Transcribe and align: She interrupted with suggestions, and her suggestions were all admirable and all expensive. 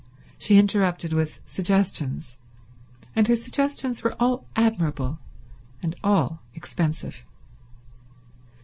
She 0.39 0.57
interrupted 0.57 1.13
with 1.13 1.41
suggestions, 1.45 2.37
and 3.15 3.27
her 3.27 3.35
suggestions 3.35 4.01
were 4.01 4.15
all 4.19 4.47
admirable 4.55 5.19
and 5.83 5.95
all 6.03 6.41
expensive. 6.55 7.23